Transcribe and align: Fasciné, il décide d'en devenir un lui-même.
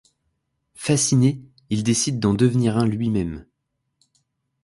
Fasciné, 0.73 1.39
il 1.69 1.83
décide 1.83 2.19
d'en 2.19 2.33
devenir 2.33 2.75
un 2.75 2.87
lui-même. 2.87 3.45